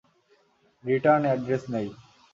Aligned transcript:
Return 0.83 1.23
address 1.33 1.63
নেই। 1.73 1.87